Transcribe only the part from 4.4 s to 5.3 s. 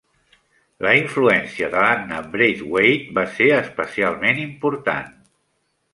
important.